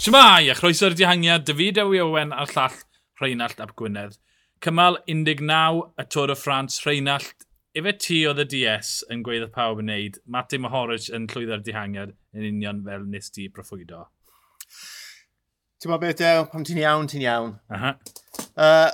[0.00, 2.76] Siamai, a chroeso'r dihangiad, David Ewi Owen a'r llall
[3.20, 4.14] Rheinald Ap Gwynedd.
[4.64, 7.44] Cymal 19 y Tôr o Ffrans, Rheinald,
[7.76, 11.60] efe ti oedd y DS yn gweud y pawb yn neud, Mati Mahorwch yn llwyddo'r
[11.66, 14.06] dihangiad yn union fel nes ti proffwydo.
[15.84, 17.54] Ti'n meddwl beth dew, pam ti'n iawn, ti'n iawn.
[17.76, 17.92] Aha.
[18.56, 18.88] Uh,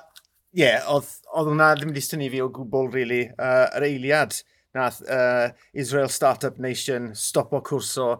[0.58, 4.42] Ie, yeah, oedd, hwnna ddim wedi stynnu fi o gwbl, really, uh, yr eiliad.
[4.74, 8.16] Nath uh, Israel Startup Nation stopo cwrso,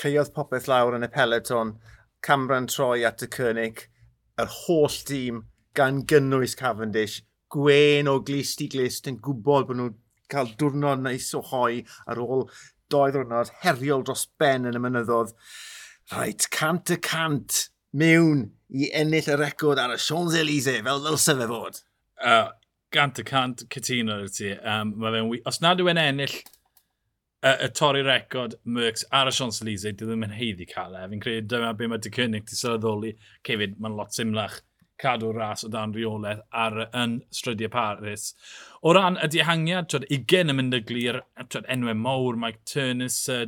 [0.00, 1.76] ceiodd popeth lawr yn y peleton,
[2.22, 3.86] Cameron Troi at y Cynnig,
[4.40, 5.44] yr holl dîm
[5.76, 7.20] gan gynnwys Cavendish,
[7.50, 9.96] gwen o glist i glist yn gwybod bod nhw'n
[10.30, 12.46] cael diwrnod neis o hoi ar ôl
[12.90, 15.34] doi ddwrnod heriol dros ben yn y mynyddodd.
[16.10, 17.66] Rhaid, cant y cant
[17.96, 21.82] mewn i ennill y record ar y Champs-Élysées, fel ddylse fe fod.
[22.20, 22.50] Uh,
[22.94, 24.52] gant y cant cytuno i ti.
[24.58, 26.36] Um, fe'n, os nad yw'n ennill
[27.42, 31.06] y, y torri record Merckx ar y Sions Elise, dwi ddim yn heiddi cael e.
[31.12, 33.14] Fi'n credu dyma be mae dy cynnig ti sylweddoli.
[33.46, 34.60] Cefyd, mae'n lot symlach
[35.00, 38.34] cadw ras o dan reolaeth ar, yn strydiau Paris.
[38.82, 43.22] O ran y dihangiad, twyd, 20 yn mynd y glir, twyd, enwau mawr, Mike Turnus,
[43.32, 43.46] uh,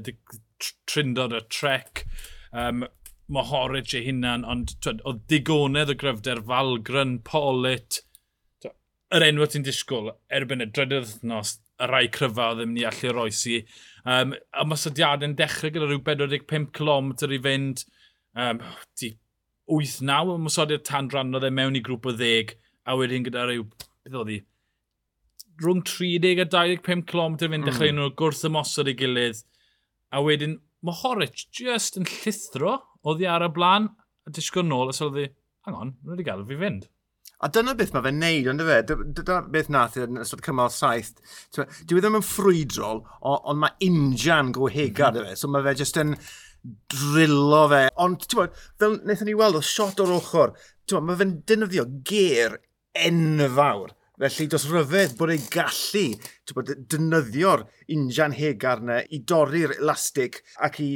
[0.88, 2.06] Trindod y Trec,
[2.52, 2.86] um,
[3.32, 8.00] Mohoric ei hunan, ond twyd, o digonedd o gryfder Falgryn, Polit,
[9.12, 12.86] yr enw ti'n disgwyl erbyn y drydydd nos, y rai cryfa oedd yn mynd i
[12.88, 13.58] allu roesi.
[14.02, 17.84] Um, a masodiadau yn dechrau gyda rhyw 45 km i fynd
[18.34, 18.62] um,
[19.00, 19.12] di
[19.72, 23.46] 8-9 o masodiad tan rhan oedd e mewn i grŵp o 10 a wedyn gyda
[23.46, 23.68] rhyw,
[24.02, 24.40] beth oedd hi,
[25.62, 27.68] rhwng 30 a 25 km i fynd mm.
[27.70, 29.42] dechrau nhw gwrth ymosod i gilydd
[30.12, 32.74] a wedyn mae Horwich just yn llithro
[33.06, 33.88] oedd hi ar y blaen
[34.26, 35.28] a disgwyl nôl a sylwi,
[35.66, 36.88] hang on, mae wedi gael fi fynd.
[37.42, 41.16] A dyna beth mae fe'n neud, ond fe, dyna beth nath yn ystod cymal saith.
[41.56, 45.32] Dwi e ddim yn ffrwydrol, ond mae injan go hegad mm -hmm.
[45.32, 46.14] fe, so mae fe jyst yn
[46.92, 47.80] drilo fe.
[48.04, 50.54] Ond, ti'n bod, fel wnaethon ni weld o shot o'r ochr,
[50.86, 52.60] ti'n mae fe'n dynyddio ger
[53.08, 53.90] enfawr.
[54.22, 56.06] Felly, dos ryfedd bod ei gallu
[56.54, 60.90] bod, dynyddio'r injan hegar yna i dorri'r elastig ac i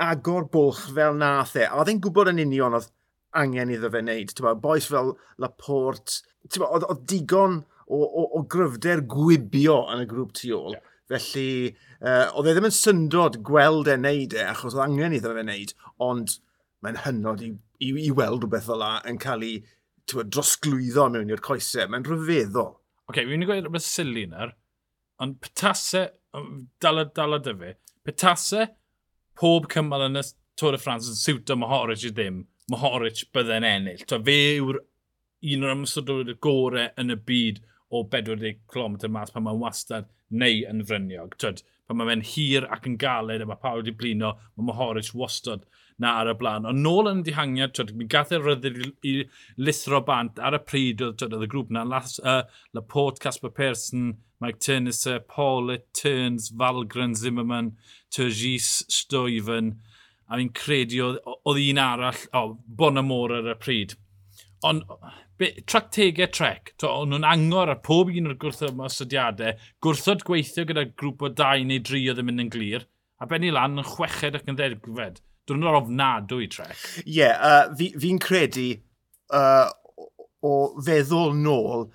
[0.00, 1.66] agor bwlch fel nath e.
[1.66, 2.92] A oedd e'n gwybod yn union oedd
[3.36, 4.34] angen iddo fe wneud.
[4.40, 6.22] Bo, boes fel Laporte,
[6.58, 10.76] oedd digon o, o, o gryfder gwibio yn y grŵp tu ôl.
[10.76, 10.86] Yeah.
[11.10, 11.48] Felly,
[11.98, 15.42] uh, oedd e ddim yn syndod gweld e wneud e, achos oedd angen iddo fe
[15.42, 15.74] wneud,
[16.06, 16.36] ond
[16.84, 17.50] mae'n hynod i,
[17.82, 19.58] i, i weld rhywbeth fel la yn cael ei
[20.10, 21.90] drosglwyddo mewn i'r coesau.
[21.90, 22.76] Mae'n rhyfeddol.
[22.76, 24.54] Oce, okay, fi'n mynd gweud rhywbeth sili na'r,
[25.22, 26.12] ond petasau,
[26.82, 27.74] dala, dala dy fi,
[28.06, 28.70] petasau
[29.40, 30.28] pob cymal yn y
[30.60, 34.06] Tôr y Ffrans yn siwto Mohoric i ddim Mohoric bydde'n ennill.
[34.06, 34.80] Ta, fe yw'r
[35.50, 37.60] un o'r ymwysodwyr gorau yn y byd
[37.90, 41.34] o 40 km mas pan mae'n wastad neu yn fryniog.
[41.42, 45.10] Tyd, pan mae fe'n hir ac yn galed a mae pawb wedi blino, mae Mohoric
[45.18, 45.66] wastad
[46.00, 46.68] na ar y blaen.
[46.70, 49.14] Ond nôl yn y dihangiad, twyd, mi gath e rydyd i, i
[49.60, 51.84] lithro bant ar y pryd oedd, tyd, oedd y grŵp na.
[51.88, 52.42] Las, uh,
[52.76, 57.74] Laporte, Casper Persson, Mike Turniser, Paul Turns, Valgren, Zimmerman,
[58.14, 59.74] Turgis, Stuyven,
[60.30, 63.96] a fi'n credu oedd un arall, o, oh, Bonamor ar y pryd.
[64.66, 64.84] Ond
[65.66, 70.84] tractegau trec, to, o'n nhw'n angor ar pob un o'r gwrthod ystodiadau, gwrthod gweithio gyda
[71.00, 72.86] grŵp o dau neu dri oedd yn mynd yn glir,
[73.20, 75.20] a benni lan yn chweched ac yn ddedgfed.
[75.48, 76.76] Dwi'n nhw'n ofnadw i trec.
[77.02, 78.68] Ie, yeah, uh, fi'n fi credu
[79.34, 79.72] uh,
[80.46, 80.54] o
[80.84, 81.88] feddwl nôl,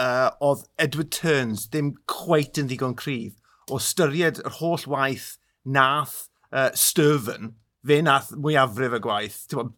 [0.00, 3.34] uh, oedd Edward Turns ddim cweit yn ddigon cryf.
[3.70, 7.54] O styried yr holl waith nath uh, Sturfen,
[7.86, 9.72] fe nath mwyafrif y gwaith, bod,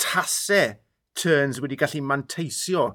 [0.00, 0.76] tasau
[1.18, 2.88] turns wedi gallu manteisio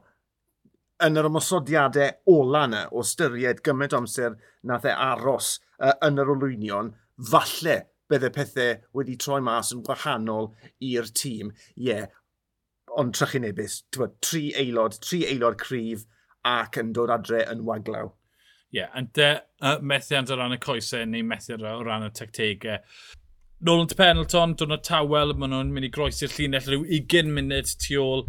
[1.06, 4.36] yn yr ymosodiadau ola yna o styried gymaint amser
[4.68, 6.92] nath e aros uh, yn yr olwynion,
[7.32, 7.78] falle
[8.10, 10.52] bydde pethau wedi troi mas yn wahanol
[10.84, 11.54] i'r tîm.
[11.78, 12.08] Ie, yeah.
[13.00, 16.08] ond trychinebus, tri aelod, tri aelod cryf
[16.50, 18.10] ac yn dod adre yn waglaw.
[18.70, 22.84] Ie, yeah, ond uh, methiant o ran y coesau neu methiant o ran y tactegau.
[23.66, 27.74] Nôl yn penelton, dod o tawel, maen nhw'n mynd i groesi'r llinell rhyw 20 munud
[27.82, 28.22] tu ôl.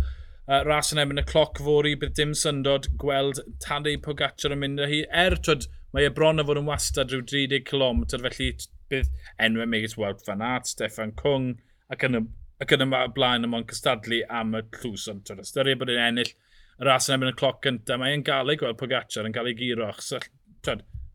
[0.51, 4.83] Uh, ras yn ebyn y cloc fori, bydd dim syndod gweld Tadei Pogacar yn mynd
[4.83, 5.05] â hi.
[5.25, 8.51] Er, twyd, mae e bron o fod yn wastad rhyw 30 km, felly
[8.91, 9.13] bydd
[9.45, 11.53] enwau Megis Wout Van Aert, Stefan Cwng,
[11.93, 12.25] ac yn y,
[12.65, 15.05] ac yn y blaen ymwneud cystadlu am y llws.
[15.13, 16.33] Ond twyd, ystyried bod e'n ennill
[16.81, 19.51] y ras yn ebyn y cloc gyntaf, mae e'n gael ei gweld Pogacar yn cael
[19.51, 20.17] ei giro, achos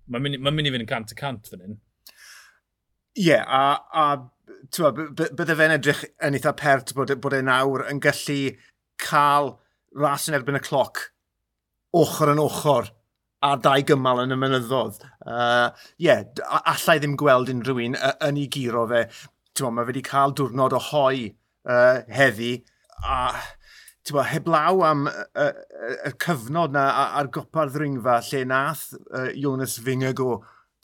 [0.05, 1.77] mae'n mynd, ma mynd i fynd yn cant y cant fan hyn.
[3.15, 4.05] Ie, yeah, a, a
[4.69, 8.39] bydde fe'n edrych yn eitha pert bod, e, bod e nawr yn gallu
[9.01, 9.55] cael
[9.95, 11.07] ras yn erbyn y cloc
[11.95, 12.91] ochr yn ochr
[13.45, 14.99] a dau gymal yn y mynyddodd.
[15.01, 16.23] Ie, uh, yeah,
[16.61, 19.05] allai ddim gweld unrhyw un yn ei giro fe.
[19.61, 22.57] Mae fe wedi cael diwrnod o hoi uh, heddi,
[23.05, 23.19] a
[24.11, 25.47] bo, heblaw am y, y,
[26.09, 26.85] y cyfnod na
[27.17, 30.43] a'r gopa'r ddringfa lle nath uh, Jonas Fingago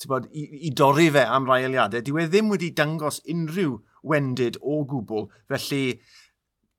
[0.09, 3.77] bod, i, i dorri fe am rai eiliadau, Dyw e ddim wedi dangos unrhyw
[4.07, 5.83] wendid o gwbl, felly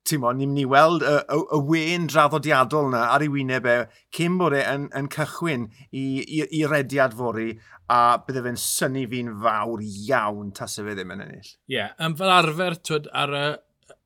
[0.08, 3.76] ti'n ni'n mynd i weld y, y, y wen draddodiadol yna ar ei wyneb e
[4.16, 7.52] cyn bod e yn, yn cychwyn i, i, i rediad fori
[7.92, 11.52] a bydde fe'n syni fi'n fawr iawn tas y fe ddim yn ennill.
[11.70, 13.44] Ie, yeah, um, fel arfer twyd, ar y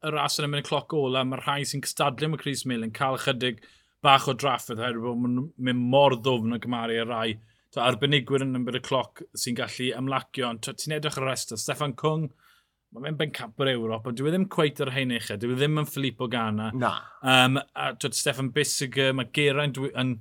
[0.07, 2.95] y ras yn ymwneud cloc ola, mae'r rhai sy'n cystadlu am y Chris Mill yn
[2.97, 3.65] cael chydig
[4.05, 7.29] bach o drafferth oherwydd bod maen mynd mor ddwfn o gymaru y rai
[7.77, 10.47] So, arbenigwyr yn ymwneud y cloc sy'n gallu ymlacio.
[10.49, 12.23] ond Ti'n edrych ar y rest o Stefan Cwng,
[12.97, 15.53] mae fe'n ben cap o'r Ewrop, ond dwi e ddim cweith ar hyn eich, dwi
[15.53, 16.71] e ddim yn Filippo Gana.
[16.73, 16.95] Na.
[17.21, 20.15] Um, a twyd, Stefan Bissiger, mae Geraint yn, yn,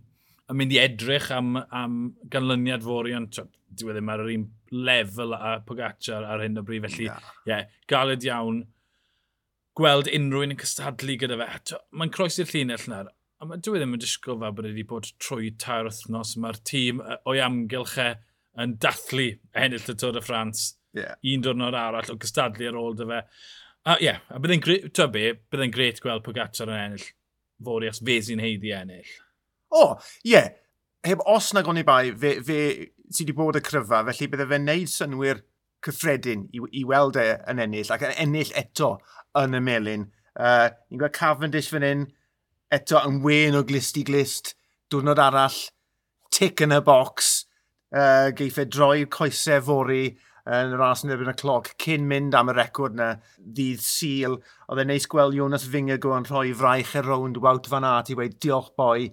[0.52, 1.96] yn mynd i edrych am, am
[2.34, 4.46] ganlyniad fori, ond dwi e ddim ar yr un
[4.76, 7.14] lefel a Pogacar ar hyn o bryd, felly ie,
[7.48, 8.66] yeah, galed iawn
[9.76, 11.78] gweld unrhyw un yn cystadlu gyda fe.
[11.96, 13.02] Mae'n croes i'r llinell yna.
[13.42, 16.36] A ma, dwi e ddim yn disgwyl fel bod wedi bod trwy tair wythnos.
[16.40, 18.10] Mae'r tîm o'i amgylch e
[18.64, 19.28] yn dathlu
[19.60, 20.70] ennill y Tôr y Ffrans.
[20.96, 21.20] Yeah.
[21.34, 23.22] Un diwrnod arall o gystadlu ar ôl dy fe.
[23.86, 27.10] A ie, yeah, a byddai'n gret, be, byddai'n gret gweld Pogacar yn ennill
[27.66, 29.12] fori os fe sy'n heiddi ennill.
[29.70, 29.92] O, oh,
[30.24, 30.38] ie.
[30.38, 30.54] Yeah.
[31.06, 32.60] Heb os na gonni bai, fe, fe
[33.14, 35.44] sydd wedi bod y cryfa, felly byddai fe'n neud synwyr
[35.86, 38.96] cyffredin i, i weld e yn ennill ac yn ennill eto
[39.40, 40.06] yn y melin.
[40.36, 42.06] Uh, ni'n gweld Cavendish fan hyn
[42.74, 44.56] eto yn wen o glist i glist,
[44.92, 45.58] diwrnod arall,
[46.34, 47.34] tic yn y bocs,
[47.96, 50.06] uh, geiff e droi coesau fori
[50.46, 53.82] yn uh, y ras yn erbyn y cloc cyn mynd am y record na ddydd
[53.82, 54.40] syl.
[54.70, 58.18] Oedd e'n neis gweld Jonas Finger yn rhoi fraich e rownd Wout Van Aert i
[58.20, 59.10] weid diolch boi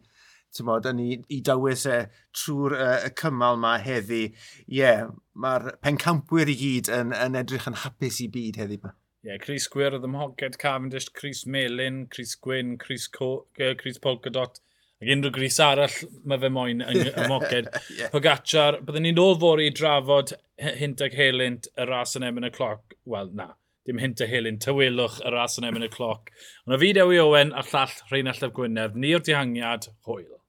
[0.56, 1.98] ti'n bod, yn i, i dywys e
[2.38, 4.24] trwy'r uh, y cymal yma heddi.
[4.66, 8.92] Ie, yeah, mae'r pencampwyr i gyd yn, yn edrych yn hapus i byd heddi yma.
[9.22, 14.00] Ie, yeah, Chris Gwyr oedd ymhoged Cavendish, Chris Melin, Chris Gwyn, Chris, Co uh, Chris
[14.02, 14.58] Polkadot,
[15.02, 15.94] ac unrhyw gris arall
[16.30, 17.70] mae fe moyn yn ymoged.
[17.98, 18.10] yeah.
[18.14, 20.34] Pogacar, byddwn ni'n ôl fori i drafod
[20.78, 22.94] hynt ag helynt y ras yn emyn y cloc.
[23.10, 23.48] Wel, na,
[23.86, 26.30] dim hynt ag helynt, tywelwch y ras yn emyn y cloc.
[26.66, 30.41] Ond o fi Dewi Owen a'r llall Rheinald Llyf Gwynedd, ni o'r dihangiad, hwyl.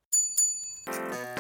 [0.86, 1.33] Thank you.